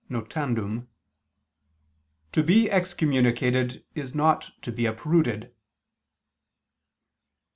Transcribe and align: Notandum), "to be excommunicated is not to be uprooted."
Notandum), 0.09 0.87
"to 2.31 2.41
be 2.41 2.71
excommunicated 2.71 3.85
is 3.93 4.15
not 4.15 4.49
to 4.63 4.71
be 4.71 4.87
uprooted." 4.87 5.53